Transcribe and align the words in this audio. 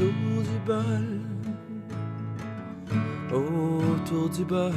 autour 0.00 0.42
du 0.42 0.58
bol, 0.66 1.20
autour 3.32 4.28
du 4.30 4.44
bol, 4.44 4.72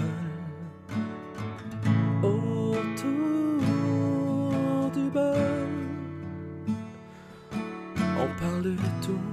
autour 2.24 3.62
du 4.94 5.10
bol. 5.10 5.68
On 8.20 8.28
parle 8.40 8.64
de 8.64 8.76
tout 9.02 9.24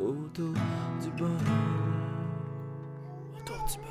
autour 0.00 0.54
du 1.02 1.10
bol, 1.18 1.30
autour 3.36 3.64
du 3.66 3.76
bol. 3.78 3.88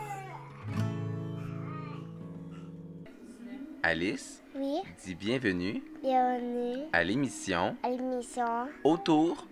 Alice, 3.85 4.41
Oui, 4.55 4.81
dis 5.03 5.13
bienvenue 5.15 5.83
bienvenue 6.01 6.83
à 6.93 7.03
l'émission 7.03 7.75
à 7.83 7.89
l'émission 7.89 8.67
Autour 8.85 9.45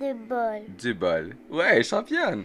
de 0.00 0.12
bol. 0.12 0.76
du 0.76 0.94
bol. 0.94 1.36
Ouais, 1.50 1.82
championne! 1.82 2.44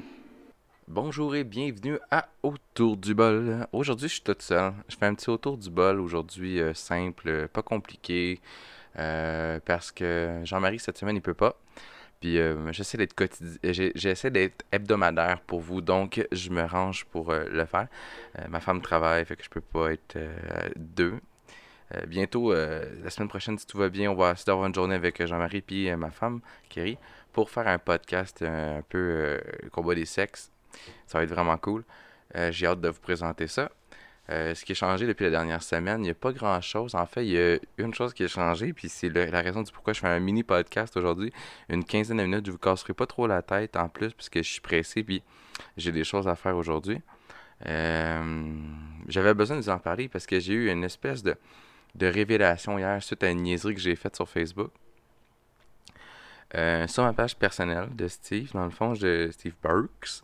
Bonjour 0.88 1.36
et 1.36 1.44
bienvenue 1.44 1.98
à 2.10 2.30
Autour 2.44 2.98
du 2.98 3.14
bol. 3.14 3.68
Aujourd'hui, 3.72 4.08
je 4.08 4.14
suis 4.14 4.24
toute 4.24 4.42
seule. 4.42 4.74
Je 4.88 4.96
fais 4.96 5.06
un 5.06 5.14
petit 5.14 5.30
autour 5.30 5.58
du 5.58 5.70
bol 5.70 6.00
aujourd'hui, 6.00 6.60
euh, 6.60 6.74
simple, 6.74 7.48
pas 7.48 7.62
compliqué, 7.62 8.40
euh, 8.98 9.60
parce 9.66 9.92
que 9.92 10.42
Jean-Marie, 10.44 10.80
cette 10.80 10.98
semaine, 10.98 11.16
il 11.16 11.22
peut 11.22 11.34
pas. 11.34 11.56
Puis 12.20 12.38
euh, 12.38 12.72
j'essaie 12.74 12.98
d'être 12.98 13.14
quotidien, 13.14 13.58
j'essaie 13.96 14.32
d'être 14.32 14.66
hebdomadaire 14.72 15.40
pour 15.42 15.62
vous, 15.62 15.80
donc 15.82 16.26
je 16.32 16.50
me 16.50 16.64
range 16.64 17.06
pour 17.06 17.32
euh, 17.32 17.46
le 17.50 17.66
faire. 17.66 17.88
Euh, 18.38 18.48
ma 18.50 18.60
femme 18.60 18.82
travaille, 18.82 19.24
fait 19.26 19.38
que 19.38 19.44
je 19.44 19.50
peux 19.50 19.62
pas 19.62 19.94
être 19.94 20.18
euh, 20.18 20.70
deux. 20.76 21.20
Euh, 21.96 22.06
bientôt, 22.06 22.54
euh, 22.54 22.86
la 23.04 23.10
semaine 23.10 23.30
prochaine, 23.30 23.58
si 23.58 23.66
tout 23.66 23.78
va 23.78 23.90
bien, 23.90 24.12
on 24.12 24.16
va 24.16 24.32
essayer 24.32 24.46
d'avoir 24.46 24.68
une 24.68 24.76
journée 24.76 24.96
avec 24.96 25.20
euh, 25.22 25.28
Jean-Marie 25.28 25.64
euh, 25.72 25.98
ma 25.98 26.12
femme, 26.12 26.42
Kerry, 26.70 26.98
pour 27.34 27.50
faire 27.50 27.68
un 27.68 27.80
podcast 27.80 28.44
un 28.44 28.84
peu 28.88 29.40
combat 29.72 29.96
des 29.96 30.06
sexes. 30.06 30.52
Ça 31.08 31.18
va 31.18 31.24
être 31.24 31.30
vraiment 31.30 31.58
cool. 31.58 31.84
J'ai 32.52 32.68
hâte 32.68 32.82
de 32.82 32.90
vous 32.90 33.00
présenter 33.00 33.48
ça. 33.48 33.72
Ce 34.30 34.66
qui 34.66 34.72
a 34.72 34.76
changé 34.76 35.08
depuis 35.08 35.26
la 35.26 35.30
dernière 35.30 35.64
semaine, 35.64 36.02
il 36.02 36.04
n'y 36.06 36.10
a 36.10 36.16
pas 36.16 36.32
grand-chose. 36.32 36.96
En 36.96 37.06
fait, 37.06 37.26
il 37.26 37.32
y 37.32 37.40
a 37.40 37.58
une 37.78 37.94
chose 37.94 38.14
qui 38.14 38.24
a 38.24 38.28
changé, 38.28 38.74
puis 38.74 38.90
c'est 38.90 39.10
la 39.10 39.42
raison 39.42 39.62
du 39.62 39.72
pourquoi 39.72 39.94
je 39.94 40.00
fais 40.00 40.08
un 40.08 40.20
mini 40.20 40.44
podcast 40.44 40.98
aujourd'hui. 40.98 41.32
Une 41.70 41.84
quinzaine 41.84 42.18
de 42.18 42.24
minutes, 42.24 42.48
je 42.48 42.52
vous 42.52 42.58
casserai 42.58 42.94
pas 42.94 43.06
trop 43.06 43.28
la 43.28 43.42
tête 43.42 43.76
en 43.78 43.90
plus, 43.90 44.14
puisque 44.14 44.38
je 44.38 44.50
suis 44.50 44.62
pressé, 44.62 45.04
puis 45.04 45.24
j'ai 45.78 45.92
des 45.92 46.04
choses 46.04 46.28
à 46.28 46.36
faire 46.36 46.58
aujourd'hui. 46.58 47.02
J'avais 47.64 49.34
besoin 49.36 49.58
de 49.58 49.62
vous 49.62 49.70
en 49.70 49.80
parler 49.80 50.10
parce 50.10 50.26
que 50.26 50.40
j'ai 50.40 50.54
eu 50.54 50.70
une 50.72 50.84
espèce 50.84 51.24
de, 51.24 51.36
de 51.96 52.08
révélation 52.08 52.78
hier 52.78 53.02
suite 53.04 53.24
à 53.24 53.30
une 53.30 53.42
niaiserie 53.44 53.76
que 53.76 53.82
j'ai 53.82 53.96
faite 53.96 54.16
sur 54.16 54.28
Facebook. 54.30 54.72
Euh, 56.56 56.88
sur 56.88 57.04
ma 57.04 57.14
page 57.14 57.36
personnelle 57.36 57.90
de 57.96 58.08
Steve, 58.08 58.52
dans 58.54 58.64
le 58.66 58.72
fond, 58.72 58.94
de 58.94 59.30
Steve 59.32 59.54
Burks, 59.62 60.24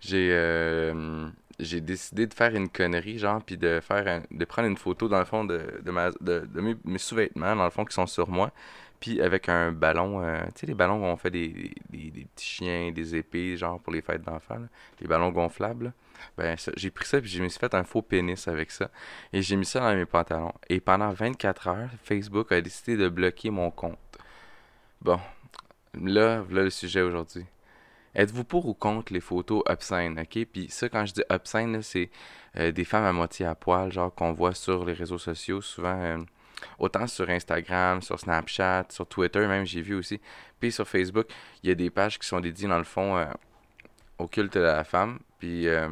j'ai 0.00 0.30
euh, 0.32 1.28
j'ai 1.60 1.80
décidé 1.80 2.26
de 2.26 2.34
faire 2.34 2.54
une 2.56 2.68
connerie, 2.68 3.18
genre, 3.18 3.40
puis 3.44 3.56
de 3.56 3.78
faire 3.80 4.06
un- 4.08 4.22
de 4.36 4.44
prendre 4.46 4.66
une 4.68 4.76
photo, 4.76 5.08
dans 5.08 5.20
le 5.20 5.24
fond, 5.24 5.44
de, 5.44 5.80
de, 5.84 5.90
ma, 5.92 6.10
de, 6.20 6.40
de 6.52 6.60
mes, 6.60 6.74
mes 6.84 6.98
sous-vêtements, 6.98 7.54
dans 7.54 7.64
le 7.64 7.70
fond, 7.70 7.84
qui 7.84 7.94
sont 7.94 8.06
sur 8.08 8.28
moi, 8.28 8.50
puis 9.00 9.20
avec 9.22 9.48
un 9.48 9.72
ballon, 9.72 10.22
euh, 10.22 10.44
tu 10.54 10.60
sais, 10.60 10.66
les 10.66 10.74
ballons 10.74 11.02
où 11.02 11.06
on 11.06 11.16
fait 11.16 11.30
des, 11.30 11.72
des, 11.90 12.26
petits 12.34 12.46
chiens, 12.46 12.92
des 12.92 13.16
épées, 13.16 13.56
genre, 13.56 13.80
pour 13.80 13.92
les 13.92 14.02
fêtes 14.02 14.22
d'enfants, 14.22 14.60
les 15.00 15.08
ballons 15.08 15.30
gonflables. 15.30 15.94
Ben, 16.36 16.54
j'ai 16.76 16.90
pris 16.90 17.06
ça, 17.06 17.18
puis 17.18 17.30
je 17.30 17.42
me 17.42 17.48
suis 17.48 17.58
fait 17.58 17.74
un 17.74 17.82
faux 17.82 18.02
pénis 18.02 18.46
avec 18.46 18.70
ça, 18.70 18.90
et 19.32 19.40
j'ai 19.40 19.56
mis 19.56 19.64
ça 19.64 19.80
dans 19.80 19.96
mes 19.96 20.04
pantalons. 20.04 20.52
Et 20.68 20.80
pendant 20.80 21.10
24 21.10 21.68
heures, 21.68 21.90
Facebook 22.04 22.52
a 22.52 22.60
décidé 22.60 22.98
de 22.98 23.08
bloquer 23.08 23.48
mon 23.50 23.70
compte. 23.70 23.98
Bon, 25.00 25.18
là, 25.94 26.42
voilà 26.42 26.64
le 26.64 26.70
sujet 26.70 27.00
aujourd'hui. 27.00 27.46
Êtes-vous 28.14 28.44
pour 28.44 28.66
ou 28.66 28.74
contre 28.74 29.12
les 29.12 29.20
photos 29.20 29.62
obscènes, 29.66 30.18
ok? 30.18 30.44
Puis 30.52 30.68
ça, 30.68 30.88
quand 30.88 31.06
je 31.06 31.14
dis 31.14 31.22
obscène, 31.30 31.80
c'est 31.80 32.10
euh, 32.58 32.72
des 32.72 32.84
femmes 32.84 33.04
à 33.04 33.12
moitié 33.12 33.46
à 33.46 33.54
poil, 33.54 33.92
genre 33.92 34.12
qu'on 34.14 34.32
voit 34.32 34.54
sur 34.54 34.84
les 34.84 34.92
réseaux 34.92 35.18
sociaux, 35.18 35.60
souvent, 35.60 35.98
euh, 36.00 36.18
autant 36.78 37.06
sur 37.06 37.28
Instagram, 37.30 38.02
sur 38.02 38.18
Snapchat, 38.18 38.86
sur 38.90 39.06
Twitter, 39.06 39.46
même 39.46 39.66
j'ai 39.66 39.82
vu 39.82 39.94
aussi. 39.94 40.20
Puis 40.58 40.72
sur 40.72 40.86
Facebook, 40.86 41.26
il 41.62 41.68
y 41.68 41.72
a 41.72 41.74
des 41.74 41.90
pages 41.90 42.18
qui 42.18 42.26
sont 42.26 42.40
dédiées, 42.40 42.68
dans 42.68 42.78
le 42.78 42.84
fond, 42.84 43.16
euh, 43.16 43.26
au 44.18 44.26
culte 44.26 44.54
de 44.54 44.60
la 44.60 44.84
femme. 44.84 45.18
Puis, 45.38 45.66
euh, 45.68 45.88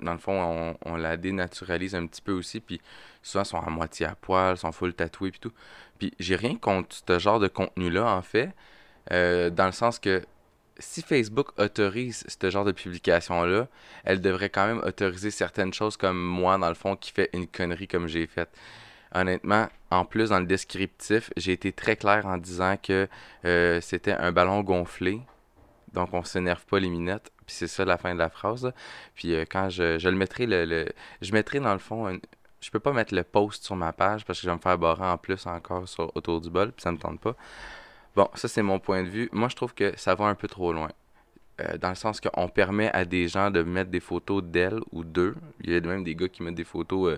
dans 0.00 0.12
le 0.12 0.18
fond, 0.18 0.40
on, 0.40 0.76
on 0.84 0.96
la 0.96 1.16
dénaturalise 1.16 1.94
un 1.94 2.06
petit 2.06 2.22
peu 2.22 2.32
aussi. 2.32 2.60
Puis 2.60 2.80
souvent, 3.22 3.44
sont 3.44 3.60
à 3.60 3.70
moitié 3.70 4.06
à 4.06 4.14
poil, 4.14 4.56
sont 4.56 4.72
full 4.72 4.94
tatoués, 4.94 5.30
puis 5.30 5.40
tout. 5.40 5.52
Puis 5.98 6.14
j'ai 6.18 6.36
rien 6.36 6.56
contre 6.56 6.96
ce 7.06 7.18
genre 7.18 7.40
de 7.40 7.48
contenu-là, 7.48 8.06
en 8.14 8.22
fait, 8.22 8.50
euh, 9.12 9.50
dans 9.50 9.66
le 9.66 9.72
sens 9.72 9.98
que 9.98 10.22
si 10.78 11.02
Facebook 11.02 11.58
autorise 11.58 12.24
ce 12.28 12.50
genre 12.50 12.64
de 12.64 12.72
publication-là, 12.72 13.66
elle 14.04 14.20
devrait 14.20 14.48
quand 14.48 14.66
même 14.66 14.78
autoriser 14.78 15.30
certaines 15.30 15.72
choses 15.72 15.96
comme 15.96 16.20
moi, 16.20 16.56
dans 16.56 16.68
le 16.68 16.74
fond, 16.74 16.94
qui 16.94 17.10
fait 17.10 17.30
une 17.32 17.48
connerie 17.48 17.88
comme 17.88 18.06
j'ai 18.06 18.26
faite. 18.26 18.50
Honnêtement, 19.14 19.68
en 19.90 20.04
plus, 20.04 20.30
dans 20.30 20.40
le 20.40 20.46
descriptif, 20.46 21.30
j'ai 21.36 21.52
été 21.52 21.72
très 21.72 21.96
clair 21.96 22.26
en 22.26 22.36
disant 22.38 22.76
que 22.82 23.08
euh, 23.44 23.80
c'était 23.80 24.12
un 24.12 24.32
ballon 24.32 24.62
gonflé. 24.62 25.20
Donc, 25.94 26.12
on 26.12 26.22
s'énerve 26.22 26.64
pas 26.66 26.78
les 26.78 26.88
minettes. 26.90 27.30
Puis 27.46 27.56
c'est 27.56 27.66
ça 27.66 27.84
la 27.86 27.96
fin 27.96 28.12
de 28.12 28.18
la 28.18 28.28
phrase. 28.28 28.70
Puis 29.14 29.34
euh, 29.34 29.44
quand 29.50 29.70
je, 29.70 29.98
je 29.98 30.08
le 30.10 30.16
mettrai, 30.16 30.44
le, 30.46 30.86
je 31.22 31.32
mettrai 31.32 31.60
dans 31.60 31.72
le 31.72 31.78
fond, 31.78 32.06
une- 32.08 32.20
je 32.60 32.70
peux 32.70 32.80
pas 32.80 32.92
mettre 32.92 33.14
le 33.14 33.22
post 33.22 33.64
sur 33.64 33.76
ma 33.76 33.92
page 33.92 34.24
parce 34.26 34.40
que 34.40 34.44
je 34.44 34.50
vais 34.50 34.56
me 34.56 34.60
faire 34.60 34.76
barrer 34.76 35.06
en 35.06 35.16
plus 35.16 35.46
encore 35.46 35.88
sur, 35.88 36.14
autour 36.14 36.40
du 36.42 36.50
bol, 36.50 36.72
puis 36.72 36.82
ça 36.82 36.92
me 36.92 36.98
tente 36.98 37.20
pas. 37.20 37.34
Bon, 38.16 38.28
ça 38.34 38.48
c'est 38.48 38.62
mon 38.62 38.78
point 38.80 39.02
de 39.02 39.08
vue. 39.08 39.28
Moi, 39.32 39.48
je 39.48 39.56
trouve 39.56 39.72
que 39.74 39.96
ça 39.96 40.14
va 40.14 40.26
un 40.26 40.34
peu 40.34 40.48
trop 40.48 40.72
loin. 40.72 40.90
Euh, 41.60 41.78
dans 41.78 41.88
le 41.88 41.94
sens 41.94 42.20
qu'on 42.20 42.48
permet 42.48 42.90
à 42.92 43.04
des 43.04 43.28
gens 43.28 43.50
de 43.50 43.62
mettre 43.62 43.90
des 43.90 44.00
photos 44.00 44.42
d'elles 44.42 44.80
ou 44.92 45.04
d'eux. 45.04 45.36
Il 45.62 45.72
y 45.72 45.76
a 45.76 45.80
même 45.80 46.04
des 46.04 46.14
gars 46.14 46.28
qui 46.28 46.42
mettent 46.42 46.54
des 46.56 46.64
photos. 46.64 47.16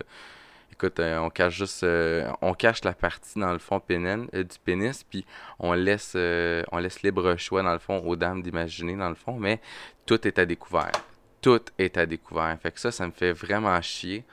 Écoute, 0.73 1.01
euh, 1.01 1.19
on 1.19 1.31
cache 1.31 1.57
juste, 1.57 1.85
euh, 1.85 2.31
on 2.41 2.55
cache 2.55 2.85
la 2.85 2.93
partie 2.93 3.39
dans 3.39 3.53
le 3.53 3.59
fond 3.59 3.83
euh, 3.91 4.43
du 4.43 4.59
pénis, 4.65 5.05
puis 5.05 5.25
on 5.59 5.73
laisse, 5.73 6.15
on 6.17 6.79
libre 7.03 7.37
choix 7.37 7.63
dans 7.63 7.73
le 7.73 7.79
fond 7.79 7.99
aux 7.99 8.17
dames 8.17 8.43
d'imaginer 8.43 8.97
dans 8.97 9.09
le 9.09 9.15
fond, 9.15 9.39
mais 9.39 9.61
tout 10.07 10.27
est 10.27 10.39
à 10.39 10.47
découvert. 10.47 10.93
Tout 11.41 11.63
est 11.79 11.97
à 11.97 12.07
découvert. 12.07 12.57
Fait 12.63 12.73
que 12.73 12.81
ça, 12.81 12.93
ça 12.93 13.07
me 13.07 13.13
fait 13.13 13.33
vraiment 13.33 13.81
chier. 13.81 14.25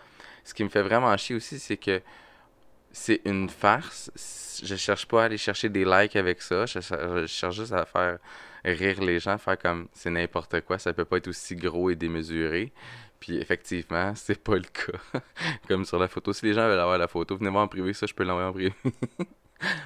Ce 0.44 0.54
qui 0.54 0.64
me 0.64 0.70
fait 0.70 0.82
vraiment 0.82 1.16
chier 1.18 1.36
aussi, 1.36 1.60
c'est 1.60 1.78
que 1.78 2.02
c'est 2.92 3.22
une 3.26 3.50
farce. 3.50 4.12
Je 4.64 4.76
cherche 4.76 5.06
pas 5.06 5.24
à 5.24 5.26
aller 5.26 5.38
chercher 5.38 5.70
des 5.70 5.86
likes 5.86 6.16
avec 6.16 6.42
ça. 6.42 6.66
Je 6.66 7.26
cherche 7.28 7.56
juste 7.56 7.74
à 7.74 7.86
faire 7.86 8.18
rire 8.66 9.02
les 9.02 9.20
gens, 9.20 9.38
faire 9.38 9.58
comme 9.58 9.88
c'est 9.94 10.10
n'importe 10.10 10.62
quoi. 10.62 10.80
Ça 10.80 10.94
peut 10.94 11.06
pas 11.06 11.18
être 11.18 11.28
aussi 11.28 11.56
gros 11.56 11.90
et 11.90 11.96
démesuré. 11.96 12.72
Puis 13.20 13.38
effectivement, 13.38 14.14
c'est 14.16 14.42
pas 14.42 14.56
le 14.56 14.62
cas. 14.62 15.22
comme 15.68 15.86
sur 15.86 16.00
la 16.00 16.08
photo. 16.08 16.34
Si 16.34 16.46
les 16.46 16.54
gens 16.54 16.68
veulent 16.68 16.80
avoir 16.80 16.98
la 16.98 17.08
photo, 17.08 17.38
venez 17.38 17.50
voir 17.50 17.64
en 17.64 17.68
privé. 17.68 17.94
Ça, 17.94 18.06
je 18.06 18.14
peux 18.14 18.24
l'envoyer 18.24 18.48
en 18.48 18.54
privé. 18.54 18.74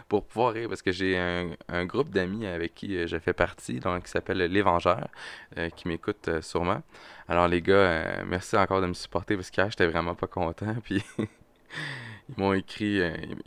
Pour 0.09 0.25
pouvoir 0.25 0.51
rire, 0.51 0.67
parce 0.67 0.81
que 0.81 0.91
j'ai 0.91 1.17
un, 1.17 1.51
un 1.69 1.85
groupe 1.85 2.09
d'amis 2.09 2.45
avec 2.45 2.75
qui 2.75 2.97
euh, 2.97 3.07
je 3.07 3.17
fais 3.17 3.31
partie, 3.31 3.79
donc 3.79 4.03
qui 4.03 4.11
s'appelle 4.11 4.39
Les 4.39 4.61
Vengeurs, 4.61 5.07
qui 5.77 5.87
m'écoutent 5.87 6.27
euh, 6.27 6.41
sûrement. 6.41 6.83
Alors 7.29 7.47
les 7.47 7.61
gars, 7.61 7.73
euh, 7.73 8.23
merci 8.27 8.57
encore 8.57 8.81
de 8.81 8.87
me 8.87 8.93
supporter 8.93 9.37
parce 9.37 9.49
qu'hier 9.49 9.69
j'étais 9.69 9.87
vraiment 9.87 10.13
pas 10.13 10.27
content. 10.27 10.75
Puis 10.83 11.01
ils 11.17 12.35
m'ont 12.35 12.51
écrit, 12.51 12.99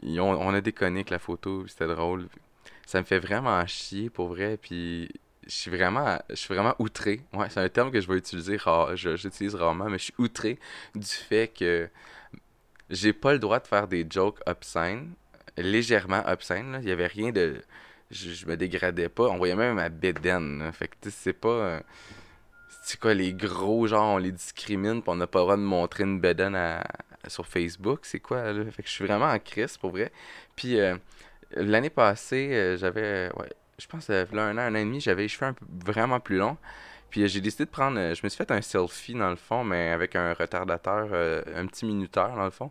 ils 0.03 0.19
ont, 0.19 0.31
on 0.31 0.55
a 0.55 0.63
déconné 0.63 1.01
avec 1.01 1.11
la 1.11 1.19
photo, 1.19 1.67
c'était 1.67 1.89
drôle. 1.89 2.29
Ça 2.87 3.01
me 3.01 3.05
fait 3.05 3.19
vraiment 3.19 3.65
chier 3.67 4.09
pour 4.09 4.29
vrai. 4.29 4.57
Puis 4.57 5.11
je 5.47 5.53
suis 5.53 5.71
vraiment, 5.71 6.19
je 6.31 6.35
suis 6.37 6.55
vraiment 6.55 6.75
outré. 6.79 7.21
Ouais, 7.33 7.49
c'est 7.51 7.61
un 7.61 7.69
terme 7.69 7.91
que 7.91 8.01
je 8.01 8.09
vais 8.09 8.17
utiliser, 8.17 8.57
rare- 8.57 8.97
j'utilise 8.97 9.55
rarement, 9.55 9.87
mais 9.87 9.99
je 9.99 10.05
suis 10.05 10.15
outré 10.19 10.59
du 10.95 11.07
fait 11.07 11.49
que 11.49 11.89
j'ai 12.91 13.13
pas 13.13 13.33
le 13.33 13.39
droit 13.39 13.61
de 13.61 13.67
faire 13.67 13.89
des 13.89 14.07
jokes 14.09 14.41
obscènes, 14.47 15.13
légèrement 15.57 16.23
obscènes. 16.27 16.79
Il 16.83 16.89
y 16.89 16.93
avait 16.93 17.07
rien 17.07 17.31
de, 17.33 17.63
je, 18.11 18.31
je 18.31 18.47
me 18.47 18.57
dégradais 18.57 19.09
pas. 19.09 19.25
On 19.25 19.39
voyait 19.39 19.57
même 19.57 19.77
ma 19.77 19.89
bédaine. 19.89 20.59
là. 20.61 20.73
Fait 20.73 20.89
que 20.89 20.95
c'est 21.11 21.33
pas. 21.33 21.49
euh, 21.49 21.81
c'est 22.83 23.01
quoi, 23.01 23.15
les 23.15 23.33
gros, 23.33 23.87
genre, 23.87 24.15
on 24.15 24.19
les 24.19 24.33
discrimine, 24.33 25.01
puis 25.03 25.11
on 25.11 25.17
n'a 25.17 25.27
pas 25.27 25.39
le 25.39 25.45
droit 25.45 25.57
de 25.57 25.63
montrer 25.63 26.05
une 26.05 26.21
bedaine 26.21 26.55
à- 26.55 26.85
sur 27.29 27.47
Facebook, 27.47 28.01
c'est 28.03 28.21
quoi, 28.21 28.53
là? 28.53 28.65
Fait 28.71 28.83
que 28.83 28.89
je 28.89 28.93
suis 28.93 29.07
vraiment 29.07 29.27
en 29.27 29.39
crise, 29.39 29.79
pour 29.79 29.91
vrai. 29.93 30.13
Puis, 30.57 30.79
euh, 30.79 30.97
l'année 31.53 31.89
passée, 31.91 32.51
euh, 32.53 32.77
j'avais, 32.77 33.31
ouais, 33.39 33.51
je 33.79 33.87
pense, 33.87 34.11
euh, 34.11 34.25
v'là 34.25 34.45
un 34.47 34.57
an, 34.59 34.61
un 34.63 34.73
an 34.75 34.79
et 34.79 34.85
demi, 34.85 35.01
j'avais 35.01 35.23
les 35.23 35.29
cheveux 35.29 35.47
un 35.47 35.53
peu, 35.55 35.65
vraiment 35.85 36.21
plus 36.21 36.37
longs. 36.39 36.57
Puis, 37.11 37.23
euh, 37.23 37.29
j'ai 37.29 37.41
décidé 37.41 37.65
de 37.67 37.71
prendre, 37.71 37.99
euh, 37.99 38.15
je 38.15 38.23
me 38.25 38.29
suis 38.29 38.39
fait 38.39 38.51
un 38.51 38.63
selfie, 38.63 39.15
dans 39.15 39.31
le 39.31 39.37
fond, 39.37 39.65
mais 39.65 39.91
avec 39.91 40.17
un 40.17 40.35
retardateur, 40.35 41.07
un 41.57 41.67
petit 41.67 41.87
minuteur, 41.87 42.35
dans 42.37 42.45
le 42.45 42.51
fond. 42.51 42.71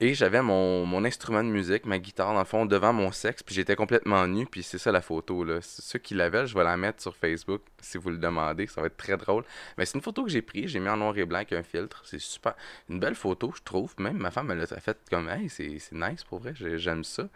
Et 0.00 0.12
j'avais 0.14 0.42
mon, 0.42 0.84
mon 0.86 1.04
instrument 1.04 1.42
de 1.44 1.48
musique, 1.48 1.86
ma 1.86 1.98
guitare, 1.98 2.32
dans 2.32 2.40
le 2.40 2.44
fond, 2.44 2.66
devant 2.66 2.92
mon 2.92 3.12
sexe, 3.12 3.42
puis 3.44 3.54
j'étais 3.54 3.76
complètement 3.76 4.26
nu, 4.26 4.44
puis 4.44 4.62
c'est 4.62 4.78
ça 4.78 4.90
la 4.90 5.00
photo, 5.00 5.44
là. 5.44 5.60
Ceux 5.62 6.00
qui 6.00 6.14
la 6.14 6.28
veulent, 6.28 6.46
je 6.46 6.54
vais 6.54 6.64
la 6.64 6.76
mettre 6.76 7.00
sur 7.00 7.14
Facebook, 7.16 7.62
si 7.80 7.96
vous 7.96 8.10
le 8.10 8.18
demandez, 8.18 8.66
ça 8.66 8.80
va 8.80 8.88
être 8.88 8.96
très 8.96 9.16
drôle. 9.16 9.44
Mais 9.78 9.86
c'est 9.86 9.94
une 9.94 10.02
photo 10.02 10.24
que 10.24 10.30
j'ai 10.30 10.42
prise, 10.42 10.70
j'ai 10.70 10.80
mis 10.80 10.88
en 10.88 10.96
noir 10.96 11.16
et 11.16 11.24
blanc 11.24 11.36
avec 11.38 11.52
un 11.52 11.62
filtre, 11.62 12.02
c'est 12.04 12.18
super. 12.20 12.54
Une 12.90 12.98
belle 12.98 13.14
photo, 13.14 13.52
je 13.56 13.62
trouve. 13.62 13.94
Même 13.98 14.18
ma 14.18 14.30
femme, 14.32 14.50
elle 14.50 14.58
l'a 14.58 14.66
fait 14.66 14.98
comme, 15.10 15.28
hey, 15.28 15.48
c'est 15.48 15.78
nice 15.92 16.24
pour 16.24 16.40
vrai, 16.40 16.52
j'ai- 16.56 16.78
j'aime 16.78 17.04
ça. 17.04 17.28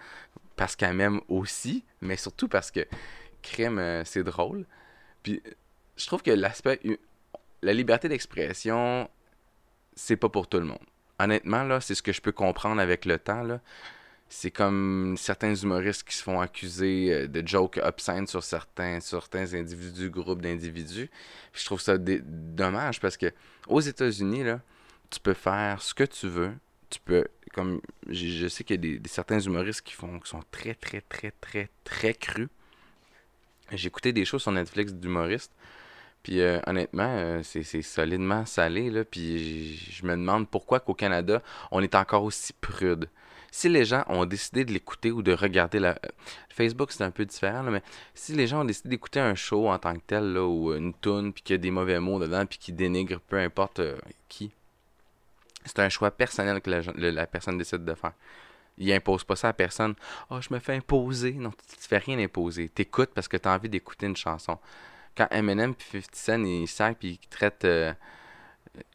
Parce 0.58 0.76
qu'elle 0.76 0.94
m'aime 0.94 1.20
aussi, 1.28 1.84
mais 2.02 2.16
surtout 2.16 2.48
parce 2.48 2.70
que 2.70 2.86
crème, 3.40 3.78
euh, 3.78 4.04
c'est 4.04 4.24
drôle. 4.24 4.66
Puis 5.22 5.40
je 5.96 6.06
trouve 6.06 6.22
que 6.22 6.30
l'aspect. 6.30 6.80
La 7.62 7.72
liberté 7.72 8.08
d'expression, 8.08 9.08
c'est 9.94 10.16
pas 10.16 10.28
pour 10.28 10.46
tout 10.48 10.58
le 10.58 10.66
monde. 10.66 10.84
Honnêtement, 11.18 11.64
là, 11.64 11.80
c'est 11.80 11.94
ce 11.94 12.02
que 12.02 12.12
je 12.12 12.20
peux 12.20 12.32
comprendre 12.32 12.80
avec 12.80 13.04
le 13.04 13.18
temps, 13.18 13.42
là. 13.42 13.60
C'est 14.28 14.50
comme 14.50 15.16
certains 15.16 15.54
humoristes 15.54 16.06
qui 16.06 16.14
se 16.14 16.22
font 16.22 16.40
accuser 16.40 17.14
euh, 17.14 17.26
de 17.28 17.46
jokes 17.46 17.80
obscènes 17.82 18.26
sur 18.26 18.44
certains, 18.44 19.00
certains 19.00 19.54
individus, 19.54 20.10
groupes 20.10 20.42
d'individus. 20.42 21.08
Je 21.54 21.64
trouve 21.64 21.80
ça 21.80 21.96
dommage 21.98 23.00
parce 23.00 23.16
que 23.16 23.32
aux 23.68 23.80
États-Unis, 23.80 24.44
là, 24.44 24.60
tu 25.08 25.18
peux 25.18 25.34
faire 25.34 25.80
ce 25.80 25.94
que 25.94 26.04
tu 26.04 26.28
veux. 26.28 26.52
Tu 26.90 27.00
peux, 27.00 27.24
comme 27.52 27.80
je, 28.08 28.48
sais 28.48 28.64
qu'il 28.64 28.84
y 28.84 28.96
a 28.96 28.98
certains 29.06 29.40
humoristes 29.40 29.82
qui 29.82 29.94
font, 29.94 30.20
qui 30.20 30.28
sont 30.28 30.42
très, 30.50 30.74
très, 30.74 31.00
très, 31.02 31.32
très, 31.40 31.68
très 31.84 32.14
crus. 32.14 32.48
J'ai 33.72 33.88
écouté 33.88 34.12
des 34.12 34.24
choses 34.24 34.42
sur 34.42 34.52
Netflix 34.52 34.94
d'humoristes. 34.94 35.52
Puis 36.22 36.40
euh, 36.40 36.60
honnêtement, 36.66 37.08
euh, 37.08 37.40
c'est 37.42 37.82
solidement 37.82 38.44
salé, 38.46 38.90
là. 38.90 39.04
Puis 39.04 39.76
je 39.76 40.04
me 40.04 40.12
demande 40.12 40.48
pourquoi 40.48 40.80
qu'au 40.80 40.94
Canada, 40.94 41.42
on 41.70 41.82
est 41.82 41.94
encore 41.94 42.24
aussi 42.24 42.52
prude. 42.52 43.08
Si 43.50 43.68
les 43.68 43.84
gens 43.84 44.04
ont 44.08 44.26
décidé 44.26 44.64
de 44.64 44.72
l'écouter 44.72 45.10
ou 45.10 45.22
de 45.22 45.32
regarder 45.32 45.78
la... 45.78 45.90
euh, 45.90 46.08
Facebook, 46.50 46.92
c'est 46.92 47.04
un 47.04 47.10
peu 47.10 47.24
différent, 47.24 47.62
mais 47.62 47.82
si 48.14 48.34
les 48.34 48.46
gens 48.46 48.60
ont 48.60 48.64
décidé 48.64 48.90
d'écouter 48.90 49.20
un 49.20 49.34
show 49.34 49.68
en 49.68 49.78
tant 49.78 49.94
que 49.94 50.02
tel, 50.06 50.36
ou 50.38 50.74
une 50.74 50.92
tune, 51.00 51.32
puis 51.32 51.42
qu'il 51.42 51.54
y 51.54 51.58
a 51.58 51.58
des 51.58 51.70
mauvais 51.70 51.98
mots 52.00 52.18
dedans, 52.18 52.44
puis 52.46 52.58
qui 52.58 52.72
dénigrent 52.72 53.20
peu 53.20 53.38
importe 53.38 53.80
qui, 54.28 54.52
c'est 55.68 55.80
un 55.80 55.88
choix 55.88 56.10
personnel 56.10 56.60
que 56.60 56.70
la, 56.70 57.26
personne 57.26 57.58
décide 57.58 57.84
de 57.84 57.94
faire. 57.94 58.12
Il 58.76 58.92
impose 58.92 59.24
pas 59.24 59.36
ça 59.36 59.48
à 59.48 59.52
personne. 59.52 59.94
Oh, 60.30 60.40
je 60.40 60.52
me 60.52 60.58
fais 60.58 60.74
imposer. 60.74 61.32
Non, 61.32 61.50
tu 61.50 61.76
te 61.76 61.86
fais 61.86 61.98
rien 61.98 62.18
imposer. 62.18 62.68
T'écoutes 62.68 63.10
parce 63.14 63.28
que 63.28 63.36
t'as 63.36 63.54
envie 63.54 63.68
d'écouter 63.68 64.06
une 64.06 64.16
chanson. 64.16 64.58
Quand 65.16 65.26
Eminem 65.30 65.74
puis 65.74 66.00
50 66.00 66.14
Cent, 66.14 66.44
ils 66.44 66.68
savent 66.68 66.94
puis 66.94 67.20
ils 67.22 67.28
traitent... 67.28 67.64
euh, 67.64 67.92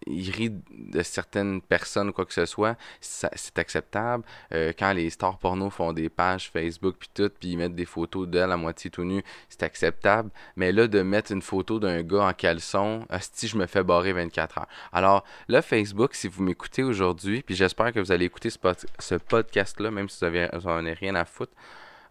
ils 0.08 0.30
rient 0.32 0.54
de 0.72 1.02
certaines 1.04 1.62
personnes 1.62 2.10
ou 2.10 2.14
quoi 2.14 2.26
que 2.26 2.34
ce 2.34 2.46
soit, 2.46 2.78
c'est 3.02 3.58
acceptable. 3.60 4.24
Euh, 4.54 4.74
quand 4.78 4.92
les 4.94 5.10
stars 5.10 5.38
porno 5.38 5.70
font 5.70 5.94
des 5.94 6.10
pages 6.10 6.50
Facebook 6.52 6.96
puis 7.00 7.10
tout, 7.14 7.30
puis 7.40 7.50
ils 7.52 7.58
mettent 7.58 7.76
des 7.76 7.86
photos 7.86 8.28
d'elle 8.28 8.52
à 8.52 8.58
moitié 8.58 8.90
tout 8.90 9.04
nu, 9.04 9.24
c'est 9.50 9.64
acceptable. 9.64 10.30
Mais 10.56 10.72
là, 10.72 10.88
de 10.88 11.02
mettre 11.02 11.32
une 11.32 11.42
photo 11.42 11.80
d'un 11.80 12.02
gars 12.04 12.24
en 12.24 12.34
caleçon, 12.34 13.06
si 13.34 13.48
je 13.48 13.58
me 13.58 13.66
fais 13.66 13.84
barrer 13.84 14.14
24 14.14 14.58
heures. 14.60 14.68
Alors 14.92 15.24
là, 15.48 15.62
Facebook, 15.62 16.14
si 16.16 16.28
vous 16.28 16.44
m'écoutez 16.44 16.84
aujourd'hui, 16.84 17.42
puis 17.42 17.56
j'espère 17.56 17.92
que 17.94 18.00
vous 18.00 18.12
allez 18.12 18.26
écouter 18.26 18.50
ce, 18.50 18.58
pod- 18.60 18.86
ce 19.00 19.16
podcast-là, 19.16 19.92
même 19.92 20.10
si 20.10 20.20
vous 20.20 20.26
avez, 20.26 20.50
vous 20.54 20.68
en 20.68 20.78
avez 20.78 20.94
rien 20.94 21.16
à 21.16 21.26
foutre, 21.26 21.54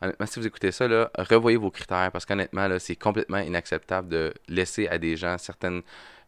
honnêtement, 0.03 0.27
si 0.27 0.41
vous 0.41 0.47
écoutez 0.47 0.73
ça, 0.73 0.89
là, 0.89 1.11
revoyez 1.17 1.57
vos 1.57 1.71
critères, 1.71 2.11
parce 2.13 2.27
qu'honnêtement, 2.27 2.69
c'est 2.79 2.97
complètement 2.97 3.39
inacceptable 3.39 4.09
de 4.09 4.35
laisser 4.49 4.89
à 4.89 4.99
des 4.99 5.17
gens 5.17 5.39
certaines, 5.39 5.83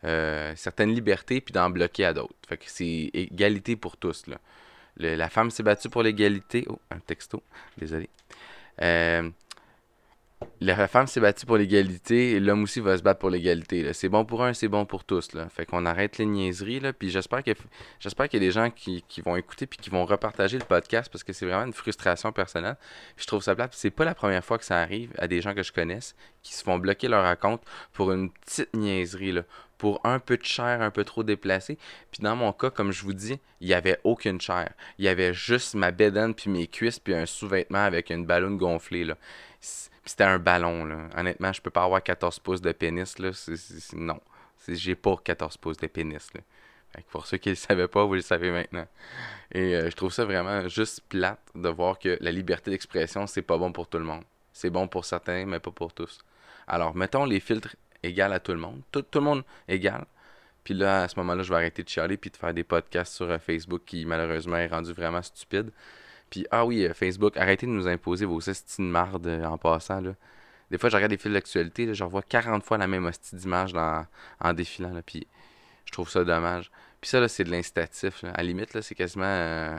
euh, 0.04 0.52
certaines 0.56 0.94
libertés, 0.94 1.40
puis 1.40 1.52
d'en 1.52 1.68
bloquer 1.70 2.04
à 2.06 2.12
d'autres. 2.12 2.34
Fait 2.48 2.56
que 2.56 2.64
c'est 2.66 3.10
égalité 3.12 3.76
pour 3.76 3.96
tous, 3.96 4.26
là. 4.26 4.36
Le- 4.96 5.16
la 5.16 5.28
femme 5.28 5.50
s'est 5.50 5.64
battue 5.64 5.88
pour 5.90 6.02
l'égalité. 6.04 6.64
Oh, 6.68 6.78
un 6.90 7.00
texto, 7.00 7.42
désolé. 7.76 8.08
Euh, 8.82 9.28
la 10.60 10.88
femme 10.88 11.06
s'est 11.06 11.20
battue 11.20 11.46
pour 11.46 11.56
l'égalité 11.56 12.32
et 12.32 12.40
l'homme 12.40 12.62
aussi 12.62 12.80
va 12.80 12.96
se 12.96 13.02
battre 13.02 13.20
pour 13.20 13.30
l'égalité. 13.30 13.92
C'est 13.92 14.08
bon 14.08 14.24
pour 14.24 14.42
un, 14.42 14.54
c'est 14.54 14.68
bon 14.68 14.86
pour 14.86 15.04
tous. 15.04 15.32
Là. 15.32 15.48
Fait 15.48 15.66
qu'on 15.66 15.84
arrête 15.84 16.18
les 16.18 16.26
niaiseries. 16.26 16.80
Là, 16.80 16.92
puis 16.92 17.10
j'espère 17.10 17.42
que 17.42 17.50
j'espère 18.00 18.28
qu'il 18.28 18.42
y 18.42 18.44
a 18.44 18.46
des 18.46 18.52
gens 18.52 18.70
qui, 18.70 19.04
vont 19.24 19.36
écouter 19.36 19.66
puis 19.66 19.78
qui 19.78 19.90
vont 19.90 20.04
repartager 20.04 20.58
le 20.58 20.64
podcast 20.64 21.10
parce 21.10 21.24
que 21.24 21.32
c'est 21.32 21.46
vraiment 21.46 21.66
une 21.66 21.72
frustration 21.72 22.32
personnelle. 22.32 22.76
Je 23.16 23.26
trouve 23.26 23.42
ça 23.42 23.54
plate. 23.54 23.74
C'est 23.74 23.90
pas 23.90 24.04
la 24.04 24.14
première 24.14 24.44
fois 24.44 24.58
que 24.58 24.64
ça 24.64 24.80
arrive 24.80 25.12
à 25.18 25.28
des 25.28 25.40
gens 25.40 25.54
que 25.54 25.62
je 25.62 25.72
connaisse 25.72 26.14
qui 26.42 26.54
se 26.54 26.62
font 26.62 26.78
bloquer 26.78 27.08
leur 27.08 27.38
compte 27.38 27.62
pour 27.92 28.12
une 28.12 28.30
petite 28.30 28.74
niaiserie. 28.74 29.34
Pour 29.76 30.00
un 30.06 30.18
peu 30.18 30.36
de 30.38 30.44
chair 30.44 30.80
un 30.80 30.90
peu 30.90 31.04
trop 31.04 31.24
déplacé. 31.24 31.76
Puis 32.10 32.22
dans 32.22 32.36
mon 32.36 32.52
cas, 32.52 32.70
comme 32.70 32.92
je 32.92 33.02
vous 33.02 33.12
dis, 33.12 33.38
il 33.60 33.68
y 33.68 33.74
avait 33.74 33.98
aucune 34.04 34.40
chair. 34.40 34.72
Il 34.98 35.04
y 35.04 35.08
avait 35.08 35.34
juste 35.34 35.74
ma 35.74 35.90
bédaine 35.90 36.32
puis 36.32 36.48
mes 36.48 36.68
cuisses 36.68 37.00
puis 37.00 37.12
un 37.12 37.26
sous-vêtement 37.26 37.84
avec 37.84 38.08
une 38.10 38.24
ballonne 38.24 38.56
gonflée. 38.56 39.04
C- 40.04 40.10
C'était 40.10 40.24
un 40.24 40.38
ballon, 40.38 40.84
là. 40.84 41.08
Honnêtement, 41.16 41.52
je 41.52 41.60
peux 41.62 41.70
pas 41.70 41.84
avoir 41.84 42.02
14 42.02 42.38
pouces 42.38 42.60
de 42.60 42.72
pénis, 42.72 43.18
là. 43.18 43.32
C'est- 43.32 43.56
c'est- 43.56 43.80
c'est- 43.80 43.96
non. 43.96 44.20
J'ai 44.68 44.94
pas 44.94 45.16
14 45.22 45.56
pouces 45.56 45.76
de 45.78 45.86
pénis, 45.86 46.32
là. 46.34 46.40
Fait 46.94 47.02
que 47.02 47.10
pour 47.10 47.26
ceux 47.26 47.38
qui 47.38 47.48
le 47.50 47.54
savaient 47.56 47.88
pas, 47.88 48.04
vous 48.04 48.14
le 48.14 48.20
savez 48.20 48.50
maintenant. 48.50 48.86
Et 49.52 49.74
euh, 49.74 49.90
je 49.90 49.96
trouve 49.96 50.12
ça 50.12 50.24
vraiment 50.24 50.68
juste 50.68 51.00
plate 51.08 51.40
de 51.54 51.68
voir 51.68 51.98
que 51.98 52.16
la 52.20 52.30
liberté 52.30 52.70
d'expression, 52.70 53.26
c'est 53.26 53.42
pas 53.42 53.58
bon 53.58 53.72
pour 53.72 53.88
tout 53.88 53.98
le 53.98 54.04
monde. 54.04 54.22
C'est 54.52 54.70
bon 54.70 54.86
pour 54.88 55.04
certains, 55.04 55.44
mais 55.46 55.58
pas 55.60 55.72
pour 55.72 55.92
tous. 55.92 56.18
Alors, 56.68 56.94
mettons 56.94 57.24
les 57.24 57.40
filtres 57.40 57.74
égaux 58.02 58.22
à 58.32 58.38
tout 58.40 58.52
le 58.52 58.58
monde. 58.58 58.80
Tout, 58.92 59.02
tout 59.02 59.18
le 59.18 59.24
monde 59.24 59.44
égal. 59.68 60.04
Puis 60.62 60.74
là, 60.74 61.02
à 61.02 61.08
ce 61.08 61.18
moment-là, 61.18 61.42
je 61.42 61.50
vais 61.50 61.56
arrêter 61.56 61.82
de 61.82 61.88
chialer 61.88 62.16
puis 62.16 62.30
de 62.30 62.36
faire 62.36 62.54
des 62.54 62.64
podcasts 62.64 63.12
sur 63.14 63.28
euh, 63.30 63.38
Facebook 63.38 63.82
qui, 63.84 64.04
malheureusement, 64.06 64.56
est 64.56 64.68
rendu 64.68 64.92
vraiment 64.92 65.20
stupide. 65.22 65.70
Puis, 66.34 66.44
ah 66.50 66.66
oui, 66.66 66.84
euh, 66.84 66.92
Facebook, 66.94 67.36
arrêtez 67.36 67.64
de 67.64 67.70
nous 67.70 67.86
imposer 67.86 68.24
vos 68.24 68.38
hosties 68.38 68.82
de 68.82 68.86
marde 68.88 69.24
euh, 69.28 69.44
en 69.44 69.56
passant. 69.56 70.02
Des 70.68 70.78
fois, 70.78 70.90
je 70.90 70.96
regarde 70.96 71.12
des 71.12 71.16
fils 71.16 71.32
d'actualité, 71.32 71.94
je 71.94 72.02
revois 72.02 72.22
40 72.22 72.64
fois 72.64 72.76
la 72.76 72.88
même 72.88 73.04
hostie 73.04 73.36
d'image 73.36 73.72
en 73.72 74.52
défilant, 74.52 74.92
là, 74.92 75.00
puis 75.00 75.28
je 75.84 75.92
trouve 75.92 76.10
ça 76.10 76.24
dommage. 76.24 76.72
Puis 77.00 77.10
ça, 77.10 77.28
c'est 77.28 77.44
de 77.44 77.52
l'incitatif. 77.52 78.24
À 78.24 78.38
la 78.38 78.42
limite, 78.42 78.80
c'est 78.80 78.96
quasiment 78.96 79.24
euh, 79.28 79.78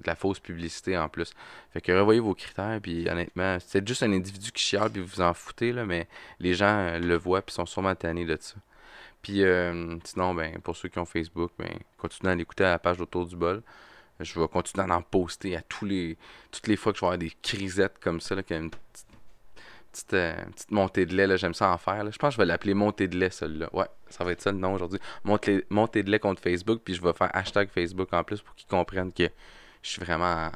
de 0.00 0.06
la 0.06 0.14
fausse 0.14 0.40
publicité 0.40 0.96
en 0.96 1.10
plus. 1.10 1.34
Fait 1.74 1.82
que 1.82 1.92
revoyez 1.92 2.20
vos 2.20 2.34
critères, 2.34 2.80
puis 2.82 3.06
honnêtement, 3.10 3.58
c'est 3.60 3.86
juste 3.86 4.02
un 4.02 4.14
individu 4.14 4.50
qui 4.50 4.62
chiale, 4.62 4.88
puis 4.88 5.02
vous 5.02 5.08
vous 5.16 5.20
en 5.20 5.34
foutez, 5.34 5.74
mais 5.74 6.08
les 6.40 6.54
gens 6.54 6.98
le 6.98 7.16
voient, 7.16 7.42
puis 7.42 7.54
sont 7.54 7.66
sûrement 7.66 7.94
tannés 7.94 8.24
de 8.24 8.38
ça. 8.40 8.54
Puis 9.20 9.42
sinon, 10.04 10.32
ben, 10.32 10.58
pour 10.62 10.74
ceux 10.74 10.88
qui 10.88 10.98
ont 10.98 11.04
Facebook, 11.04 11.52
ben, 11.58 11.74
continuez 11.98 12.32
à 12.32 12.34
l'écouter 12.34 12.64
à 12.64 12.70
la 12.70 12.78
page 12.78 12.98
autour 12.98 13.26
du 13.26 13.36
bol. 13.36 13.62
Je 14.22 14.38
vais 14.38 14.48
continuer 14.48 14.90
à 14.90 14.96
en 14.96 15.02
poster 15.02 15.56
à 15.56 15.62
tous 15.62 15.84
les, 15.84 16.16
toutes 16.50 16.66
les 16.66 16.76
fois 16.76 16.92
que 16.92 16.98
je 16.98 17.02
vais 17.02 17.06
avoir 17.06 17.18
des 17.18 17.32
crisettes 17.42 17.98
comme 18.00 18.20
ça, 18.20 18.34
là, 18.34 18.42
une 18.50 18.70
petite, 18.70 20.14
euh, 20.14 20.34
petite 20.52 20.70
montée 20.70 21.06
de 21.06 21.14
lait, 21.14 21.36
j'aime 21.36 21.54
ça 21.54 21.70
en 21.70 21.78
faire. 21.78 22.02
là. 22.04 22.10
Je 22.10 22.18
pense 22.18 22.30
que 22.30 22.34
je 22.34 22.38
vais 22.38 22.46
l'appeler 22.46 22.74
montée 22.74 23.08
de 23.08 23.18
lait, 23.18 23.30
celle-là. 23.30 23.68
Ouais, 23.72 23.86
ça 24.08 24.24
va 24.24 24.32
être 24.32 24.40
ça 24.40 24.52
le 24.52 24.58
nom 24.58 24.74
aujourd'hui. 24.74 24.98
Montée, 25.24 26.02
de 26.02 26.10
lait 26.10 26.18
contre 26.18 26.40
Facebook, 26.42 26.80
puis 26.84 26.94
je 26.94 27.02
vais 27.02 27.12
faire 27.12 27.30
hashtag 27.34 27.68
Facebook 27.68 28.12
en 28.12 28.24
plus 28.24 28.40
pour 28.40 28.54
qu'ils 28.54 28.68
comprennent 28.68 29.12
que 29.12 29.28
je 29.82 29.88
suis 29.88 30.00
vraiment 30.00 30.50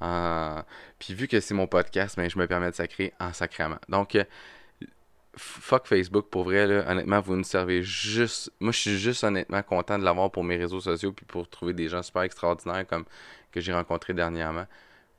en... 0.00 0.06
en- 0.06 0.62
Puis 0.98 1.14
vu 1.14 1.28
que 1.28 1.40
c'est 1.40 1.54
mon 1.54 1.66
podcast, 1.66 2.16
ben, 2.16 2.28
je 2.28 2.38
me 2.38 2.46
permets 2.46 2.70
de 2.70 2.74
sacrer 2.76 3.12
en 3.20 3.32
sacrament. 3.32 3.78
Donc, 3.88 4.16
euh, 4.16 4.24
fuck 5.36 5.86
Facebook, 5.86 6.26
pour 6.30 6.44
vrai, 6.44 6.66
là, 6.66 6.90
honnêtement, 6.90 7.20
vous 7.20 7.36
nous 7.36 7.44
servez 7.44 7.82
juste. 7.82 8.52
Moi, 8.60 8.72
je 8.72 8.78
suis 8.78 8.98
juste 8.98 9.24
honnêtement 9.24 9.62
content 9.62 9.98
de 9.98 10.04
l'avoir 10.04 10.30
pour 10.30 10.44
mes 10.44 10.56
réseaux 10.56 10.80
sociaux 10.80 11.12
puis 11.12 11.26
pour 11.26 11.48
trouver 11.48 11.72
des 11.72 11.88
gens 11.88 12.02
super 12.02 12.22
extraordinaires 12.22 12.86
comme 12.86 13.04
que 13.52 13.60
j'ai 13.60 13.72
rencontrés 13.72 14.14
dernièrement. 14.14 14.66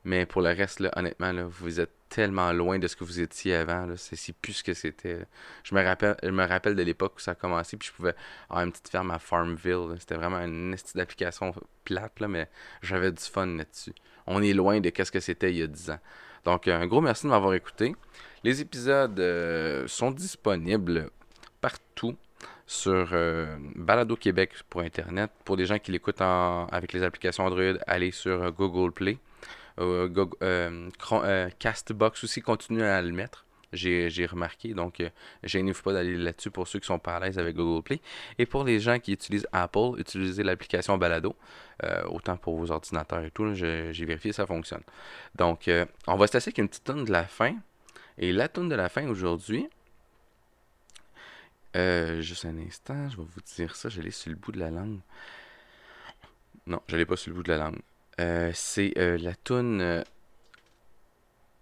Mais 0.04 0.24
pour 0.24 0.40
le 0.40 0.50
reste, 0.50 0.80
là, 0.80 0.92
honnêtement, 0.96 1.32
là, 1.32 1.44
vous 1.44 1.80
êtes 1.80 1.90
tellement 2.08 2.52
loin 2.52 2.78
de 2.78 2.86
ce 2.86 2.94
que 2.94 3.02
vous 3.02 3.20
étiez 3.20 3.56
avant. 3.56 3.88
C'est 3.96 4.32
plus 4.36 4.52
ce 4.52 4.64
que 4.64 4.72
c'était. 4.72 5.26
Je 5.64 5.74
me 5.74 5.82
rappelle, 5.82 6.16
je 6.22 6.30
me 6.30 6.46
rappelle 6.46 6.76
de 6.76 6.82
l'époque 6.82 7.14
où 7.16 7.20
ça 7.20 7.32
a 7.32 7.34
commencé, 7.34 7.76
puis 7.76 7.88
je 7.88 7.92
pouvais 7.92 8.14
avoir 8.48 8.64
une 8.64 8.70
petite 8.70 8.88
ferme 8.88 9.10
à 9.10 9.18
Farmville. 9.18 9.96
C'était 9.98 10.14
vraiment 10.14 10.38
une 10.38 10.72
petite 10.76 10.96
d'application 10.96 11.52
plate, 11.84 12.20
là, 12.20 12.28
mais 12.28 12.48
j'avais 12.82 13.10
du 13.10 13.22
fun 13.22 13.46
là-dessus. 13.46 13.94
On 14.28 14.42
est 14.42 14.52
loin 14.52 14.80
de 14.80 14.90
qu'est-ce 14.90 15.10
que 15.10 15.20
c'était 15.20 15.50
il 15.50 15.58
y 15.58 15.62
a 15.62 15.66
10 15.66 15.90
ans. 15.90 16.00
Donc, 16.44 16.68
euh, 16.68 16.80
un 16.80 16.86
gros 16.86 17.00
merci 17.00 17.24
de 17.24 17.30
m'avoir 17.30 17.54
écouté. 17.54 17.96
Les 18.46 18.60
épisodes 18.60 19.18
euh, 19.18 19.88
sont 19.88 20.12
disponibles 20.12 21.10
partout 21.60 22.14
sur 22.64 23.08
euh, 23.12 23.56
Balado 23.74 24.14
Québec 24.14 24.52
pour 24.70 24.82
Internet. 24.82 25.32
Pour 25.44 25.56
des 25.56 25.66
gens 25.66 25.80
qui 25.80 25.90
l'écoutent 25.90 26.20
en- 26.20 26.66
avec 26.68 26.92
les 26.92 27.02
applications 27.02 27.44
Android, 27.44 27.74
allez 27.88 28.12
sur 28.12 28.40
euh, 28.44 28.50
Google 28.52 28.92
Play. 28.92 29.18
Euh, 29.80 31.50
Castbox 31.58 32.22
aussi 32.22 32.40
continue 32.40 32.84
à 32.84 33.02
le 33.02 33.10
mettre. 33.10 33.46
J'ai 33.72 34.26
remarqué, 34.26 34.74
donc 34.74 35.00
euh, 35.00 35.08
gênez-vous 35.42 35.82
pas 35.82 35.92
d'aller 35.94 36.16
là-dessus 36.16 36.52
pour 36.52 36.68
ceux 36.68 36.78
qui 36.78 36.86
sont 36.86 37.00
pas 37.00 37.16
à 37.16 37.20
l'aise 37.26 37.40
avec 37.40 37.56
Google 37.56 37.82
Play. 37.82 38.00
Et 38.38 38.46
pour 38.46 38.62
les 38.62 38.78
gens 38.78 39.00
qui 39.00 39.12
utilisent 39.12 39.48
Apple, 39.50 39.98
utilisez 39.98 40.44
l'application 40.44 40.96
Balado, 40.98 41.34
autant 42.06 42.36
pour 42.36 42.56
vos 42.56 42.70
ordinateurs 42.70 43.24
et 43.24 43.32
tout, 43.32 43.54
j'ai 43.54 44.04
vérifié, 44.04 44.30
ça 44.32 44.46
fonctionne. 44.46 44.82
Donc, 45.34 45.68
on 46.06 46.16
va 46.16 46.28
se 46.28 46.34
laisser 46.34 46.50
avec 46.50 46.58
une 46.58 46.68
petite 46.68 46.84
tonne 46.84 47.04
de 47.04 47.10
la 47.10 47.24
fin. 47.24 47.56
Et 48.18 48.32
la 48.32 48.48
tonne 48.48 48.68
de 48.68 48.74
la 48.74 48.88
fin 48.88 49.06
aujourd'hui, 49.08 49.68
euh, 51.76 52.20
juste 52.22 52.44
un 52.46 52.58
instant, 52.58 53.08
je 53.10 53.16
vais 53.16 53.22
vous 53.24 53.40
dire 53.54 53.76
ça, 53.76 53.88
je 53.88 54.00
l'ai 54.00 54.10
sur 54.10 54.30
le 54.30 54.36
bout 54.36 54.52
de 54.52 54.58
la 54.58 54.70
langue. 54.70 55.00
Non, 56.66 56.80
je 56.88 56.96
l'ai 56.96 57.06
pas 57.06 57.16
sur 57.16 57.30
le 57.30 57.36
bout 57.36 57.42
de 57.42 57.52
la 57.52 57.58
langue. 57.58 57.80
Euh, 58.20 58.50
c'est 58.54 58.92
euh, 58.98 59.18
la 59.18 59.34
tune 59.34 60.04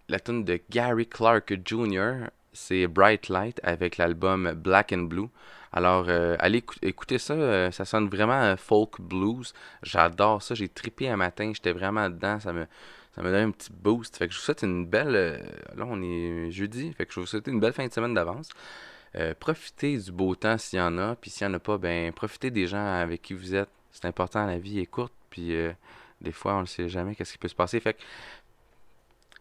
la 0.07 0.19
tune 0.19 0.43
de 0.43 0.59
Gary 0.69 1.07
Clark 1.07 1.53
Jr. 1.65 2.29
C'est 2.53 2.87
Bright 2.87 3.27
Light 3.29 3.59
avec 3.63 3.97
l'album 3.97 4.53
Black 4.53 4.93
and 4.93 5.03
Blue. 5.03 5.27
Alors, 5.73 6.07
allez 6.39 6.59
écou- 6.59 6.77
écouter 6.81 7.17
ça, 7.17 7.69
ça 7.71 7.83
sonne 7.83 8.07
vraiment 8.07 8.55
folk 8.55 9.01
blues. 9.01 9.53
J'adore 9.83 10.41
ça, 10.41 10.55
j'ai 10.55 10.69
trippé 10.69 11.09
un 11.09 11.17
matin, 11.17 11.51
j'étais 11.53 11.73
vraiment 11.73 12.09
dedans, 12.09 12.39
ça 12.39 12.53
me 12.53 12.65
Ça 13.15 13.21
m'a 13.21 13.31
donné 13.31 13.43
un 13.43 13.51
petit 13.51 13.71
boost. 13.71 14.17
Fait 14.17 14.27
que 14.27 14.33
je 14.33 14.39
vous 14.39 14.43
souhaite 14.43 14.63
une 14.63 14.85
belle. 14.85 15.15
euh, 15.15 15.37
là, 15.75 15.85
on 15.87 16.01
est 16.01 16.51
jeudi. 16.51 16.91
Fait 16.93 17.05
que 17.05 17.13
je 17.13 17.19
vous 17.21 17.25
souhaite 17.25 17.47
une 17.47 17.59
belle 17.61 17.73
fin 17.73 17.87
de 17.87 17.93
semaine 17.93 18.13
d'avance. 18.13 18.49
Euh, 19.15 19.33
profitez 19.39 19.97
du 19.97 20.11
beau 20.11 20.35
temps 20.35 20.57
s'il 20.57 20.79
y 20.79 20.81
en 20.81 20.97
a. 20.97 21.15
Puis 21.15 21.31
s'il 21.31 21.47
n'y 21.47 21.53
en 21.53 21.55
a 21.55 21.59
pas, 21.59 21.77
ben 21.77 22.11
profitez 22.11 22.51
des 22.51 22.67
gens 22.67 22.85
avec 22.85 23.21
qui 23.21 23.33
vous 23.33 23.55
êtes. 23.55 23.69
C'est 23.91 24.05
important, 24.05 24.45
la 24.45 24.57
vie 24.57 24.79
est 24.79 24.85
courte. 24.85 25.13
Puis 25.29 25.55
euh, 25.55 25.71
des 26.19 26.33
fois, 26.33 26.55
on 26.55 26.61
ne 26.61 26.65
sait 26.65 26.89
jamais 26.89 27.15
qu'est-ce 27.15 27.31
qui 27.31 27.37
peut 27.37 27.47
se 27.47 27.55
passer. 27.55 27.79
Fait 27.79 27.93
que 27.93 28.01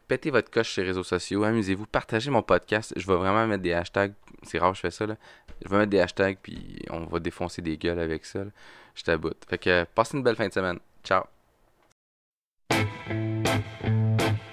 pétez 0.06 0.30
votre 0.30 0.50
coche 0.50 0.70
sur 0.70 0.82
les 0.82 0.88
réseaux 0.88 1.02
sociaux. 1.02 1.42
Amusez-vous. 1.42 1.86
Partagez 1.86 2.30
mon 2.30 2.42
podcast. 2.42 2.92
Je 2.96 3.06
vais 3.06 3.16
vraiment 3.16 3.44
mettre 3.48 3.62
des 3.64 3.72
hashtags. 3.72 4.14
C'est 4.44 4.58
rare 4.58 4.70
que 4.70 4.76
je 4.76 4.82
fais 4.82 4.92
ça. 4.92 5.06
Là. 5.06 5.16
Je 5.64 5.68
vais 5.68 5.78
mettre 5.78 5.90
des 5.90 6.00
hashtags. 6.00 6.38
Puis 6.40 6.78
on 6.90 7.06
va 7.06 7.18
défoncer 7.18 7.60
des 7.60 7.76
gueules 7.76 7.98
avec 7.98 8.24
ça. 8.24 8.44
Je 8.94 9.02
t'aboute. 9.02 9.44
Fait 9.48 9.58
que 9.58 9.84
passez 9.94 10.16
une 10.16 10.22
belle 10.22 10.36
fin 10.36 10.46
de 10.46 10.52
semaine. 10.52 10.78
Ciao. 11.02 11.33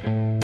thank 0.03 0.35
you 0.35 0.40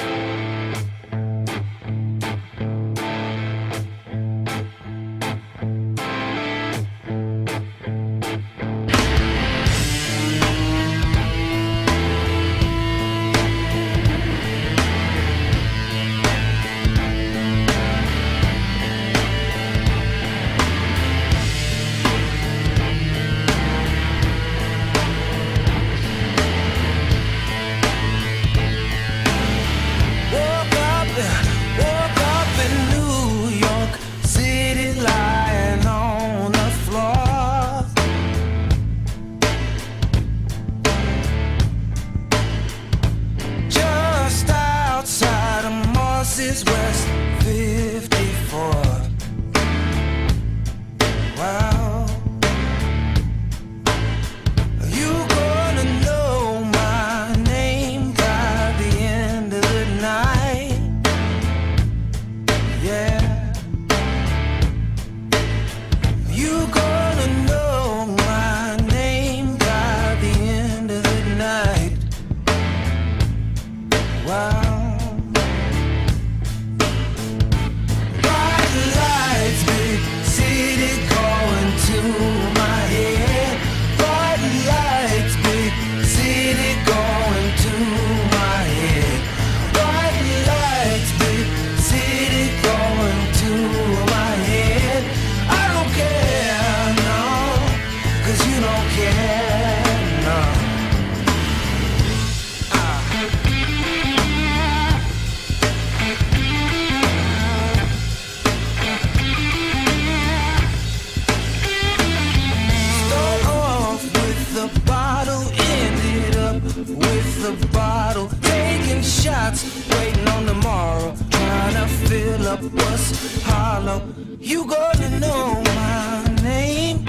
what's 122.74 123.42
hollow. 123.44 124.02
You 124.40 124.66
gonna 124.66 125.20
know 125.20 125.62
my 125.76 126.24
name. 126.42 127.06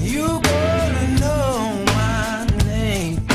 You 0.00 0.40
gonna 0.42 1.06
know 1.20 1.84
my 1.86 2.46
name. 2.64 3.26